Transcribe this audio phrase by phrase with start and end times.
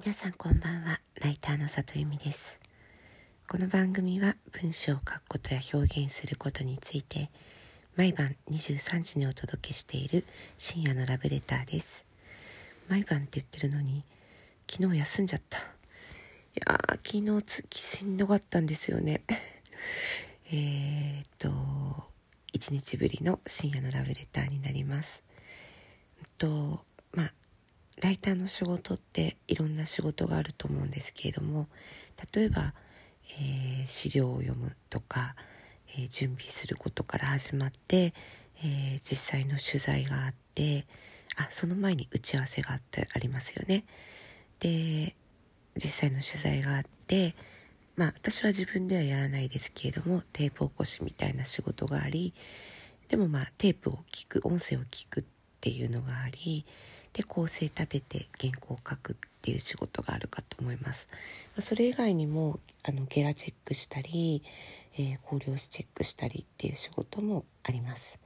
[0.00, 1.00] 皆さんこんばんは。
[1.20, 2.60] ライターの里由美です。
[3.48, 7.30] この番組は文章を書くことや表現することについて
[7.96, 10.24] 毎晩23時にお届けしている
[10.56, 12.04] 深夜のラブレターです。
[12.88, 14.04] 毎晩って言ってるのに
[14.70, 15.58] 昨日休んじゃった。
[15.58, 15.62] い
[16.64, 19.22] や昨日月しんどかったんですよね。
[20.52, 21.48] え、っと
[22.54, 25.24] 1日ぶりの深夜のラブレターになります。
[26.38, 27.32] とまあ
[28.00, 31.66] ライターの仕事っていろんな仕事があると思うんですけれども
[32.32, 32.74] 例えば、
[33.40, 35.34] えー、資料を読むとか、
[35.96, 38.14] えー、準備することから始まって、
[38.62, 40.86] えー、実際の取材があって
[41.36, 43.84] あその前に打ち合わせがあってありますよね。
[44.60, 45.14] で
[45.76, 47.36] 実際の取材があって
[47.96, 52.34] まあ私は自分ではやらないですけれどもテープ起こしみたいな仕事があり
[53.08, 55.24] でもまあテープを聞く音声を聞くっ
[55.60, 56.66] ていうのがあり
[57.18, 61.08] で構成立てて原稿を書くっていう仕事があるかと思います。
[61.58, 64.44] それ以外にもあのゲラチェックしたり、
[64.96, 68.20] えー、考慮紙チェックしたりっていう仕事もあります。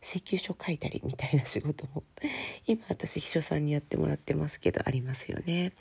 [0.00, 2.04] 請求書書いたりみたいな仕事も
[2.68, 5.72] 今私秘書さんにやってもらってますけどありますよね。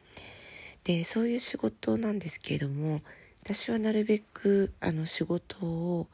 [0.85, 3.03] でそういう仕事なんですけれども
[3.43, 6.07] 私はなるべくあの仕事を、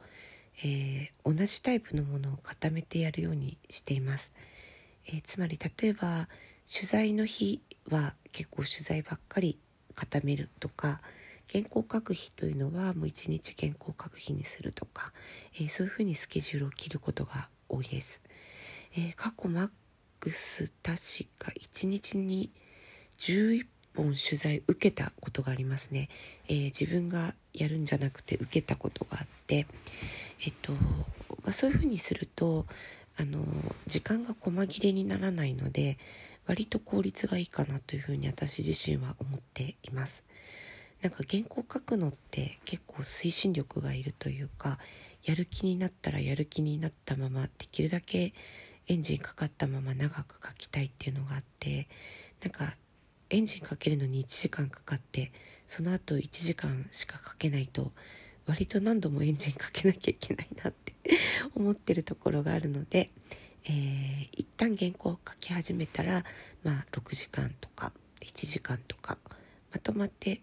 [0.62, 4.32] えー、同じタイプのものを固めてやるようにしています。
[5.06, 6.28] えー、つまり例えば
[6.72, 9.58] 取材の日は結構取材ばっかり
[9.94, 11.00] 固めるとか
[11.50, 15.12] 原稿書く日というのはもう一日原稿書く日にするとか、
[15.56, 18.20] えー、そういうふうにスケジュールを切ることが多いです。
[18.94, 19.70] えー、過去マッ
[20.20, 20.96] クス確
[21.38, 22.50] か1日に
[23.18, 23.66] 11
[23.96, 26.08] 本取材受けたことがありますね、
[26.48, 29.66] えー、自分がやるんじゃなくて受けたことがあって
[30.44, 30.78] えっと、ま
[31.46, 32.66] あ、そういうふうにすると
[33.16, 33.44] あの
[33.86, 35.98] 時間が細切れにならないので
[36.46, 40.24] 割と効率がいいかなというふうに私自身は思っています。
[41.02, 44.78] なんか原稿書くのって結構推進力がいるというか
[45.24, 48.32] やる気になったらやる気になったままできるだけ
[48.86, 51.88] エンジンかかったまま長く書きたいっていうのがあって
[52.40, 52.76] なんか
[53.30, 55.32] エンジンかけるのに1時間かかって
[55.66, 57.92] その後1時間しかかけないと
[58.46, 60.94] 割と何度もエンジンかけなきゃいけないなって
[61.54, 63.10] 思ってるところがあるので、
[63.64, 66.24] えー、一旦原稿を書き始めたら、
[66.62, 69.18] まあ、6時間とか7時間とか
[69.72, 70.40] まとまって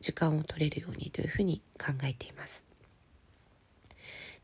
[0.00, 2.62] 時間を取れるようにというふうに考えています。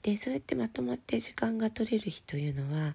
[0.03, 2.95] でそうやってまとまって時間が取れる日というのは、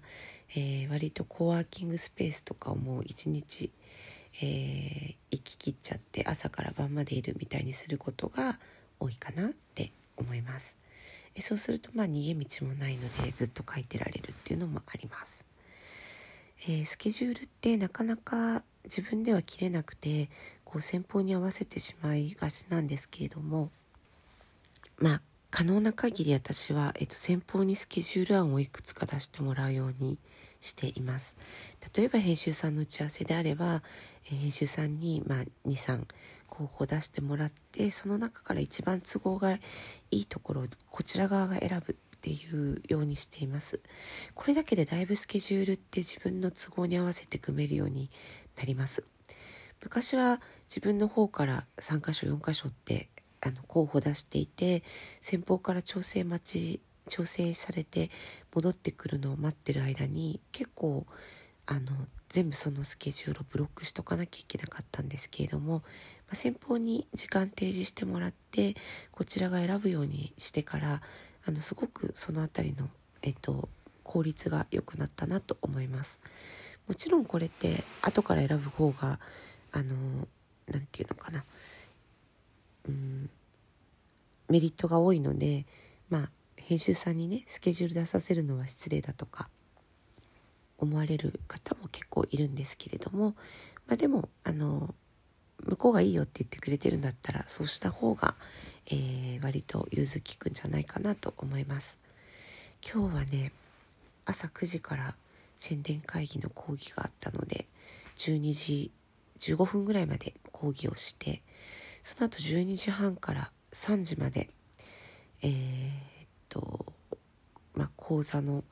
[0.56, 3.70] えー、割とコワーキングスペースとかをもう一日、
[4.40, 8.58] えー、行き切っちゃって朝から晩までいるみたいにすることが
[9.04, 10.76] 多いかなって思います。
[11.40, 15.44] そうするとまあ逃げ道もないのでずっと書いてられるっていうのもあります。
[16.66, 20.30] えー、スケジュールってなかなか自分では切れなくて
[20.64, 23.70] こう先方に合わせてしまいがちなんですけれども
[24.98, 30.18] まあ可能な限り私は、えっと、先方にスケジュール案をいくつか出してもらうように
[30.64, 31.36] しています。
[31.94, 33.82] 例えば編集さんの打ち合わせであれば、
[34.30, 36.04] え、編集さんに、まあ、23
[36.48, 39.60] 候補を出してもらってその中から一番都合がい
[40.10, 43.80] いところをこちら側が選ぶっていうようにしています。
[44.34, 48.08] これだけでだいぶスケジュールって自分の都合に合わせて組めるように
[48.56, 49.04] なります。
[49.82, 53.10] 昔は自分の方から3箇所4箇所って
[53.42, 54.82] あの候補出していて
[55.20, 58.10] 先方から調整待ち調整されて
[58.54, 61.06] 戻ってくるのを待ってる間に結構
[61.66, 61.92] あの
[62.28, 65.82] 全部そのスケジュールをブロックしとかなきゃいけなかったんですけれども、ま
[66.32, 68.74] あ、先方に時間提示してもらって
[69.12, 71.00] こちらが選ぶようにしてから
[71.46, 72.88] あのすごくその辺りの、
[73.22, 73.68] えっと、
[74.02, 76.20] 効率が良くなったなと思います。
[76.86, 79.18] もちろんこれって後から選ぶ方が
[79.72, 79.94] あの
[80.66, 81.44] 何て言うのかな
[82.88, 83.30] うん
[84.48, 85.64] メリットが多いので
[86.10, 86.30] まあ
[86.66, 89.48] 編集さんにねスケジュール出させるのは失礼だとか
[90.78, 93.34] 思われる方も結構いるんですけれども、
[93.86, 94.94] まあ、でもあの
[95.62, 98.34] 向こうがいいよって言ってくれてるんだったらそうした方が、
[98.86, 101.98] えー、割と融通きくんじゃないかなと思います。
[102.82, 103.52] 今日はね
[104.24, 105.14] 朝9時から
[105.56, 107.66] 宣伝会議の講義があったので
[108.16, 108.90] 12時
[109.38, 111.42] 15分ぐらいまで講義をして
[112.02, 114.48] その後12時半から3時まで
[115.42, 116.13] えー
[116.54, 116.94] と
[117.74, 118.64] まあ、講座の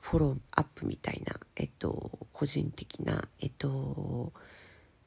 [0.00, 4.32] フォローアップみたいな、えっと、個人的な、えっと、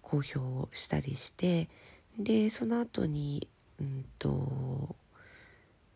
[0.02, 1.70] 公表をしたりして
[2.18, 3.48] でその後に
[3.80, 4.96] うんと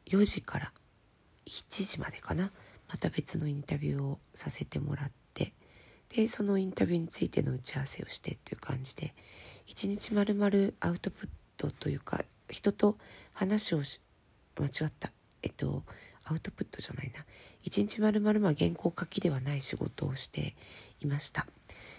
[0.08, 0.72] 4時から
[1.48, 2.52] 7時までかな
[2.90, 5.54] また別のインタビューをさせてもらって
[6.16, 9.14] でそのインタビューについての打ち合わせをしてっていう感じで
[9.68, 12.98] 一日まるまるアウトプットというか人と
[13.34, 14.02] 話をし
[14.60, 15.17] 間違った。
[15.48, 15.84] えっと
[16.26, 17.24] アウトプットじゃないな。
[17.64, 20.56] 一日まるまるま原稿書きではない仕事をして
[21.02, 21.48] いました。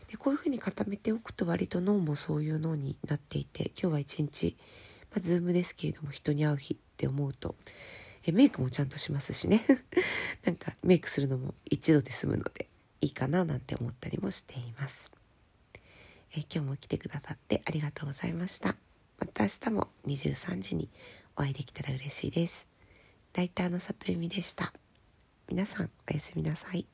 [0.09, 4.57] でこういうふうに固めておくと割と脳もそういう脳になっていて今日は一日、
[5.11, 7.55] まあ、ズームですけれども人に会う日って思うと
[8.25, 9.65] えメイクもちゃんとしますしね。
[10.45, 12.69] なんかメイクするのも一度で済むので
[13.01, 15.11] いいかななんて思ったりもしています。
[16.33, 18.77] え今日も来てくださってありがとうございました。
[19.19, 20.91] また明日も23時に
[21.37, 22.78] お会いできたら嬉しいです。
[23.35, 24.73] ライターの里由美でした。
[25.49, 26.87] 皆さんおやすみなさい。